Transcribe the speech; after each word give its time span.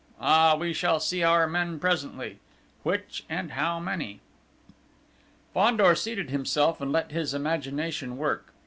Ah, 0.19 0.55
we 0.55 0.73
shall 0.73 0.99
see 0.99 1.21
our 1.21 1.45
men 1.45 1.77
presently! 1.77 2.39
Which, 2.81 3.23
and 3.29 3.51
how 3.51 3.79
many?" 3.79 4.19
Fandor 5.53 5.93
seated 5.93 6.31
himself 6.31 6.81
and 6.81 6.91
let 6.91 7.11
his 7.11 7.35
imagination 7.35 8.17
work. 8.17 8.51